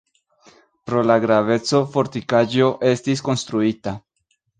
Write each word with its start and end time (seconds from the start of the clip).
Pro 0.91 1.01
la 1.09 1.17
graveco 1.25 1.81
fortikaĵo 1.97 2.71
estis 2.93 3.23
konstruita. 3.29 3.95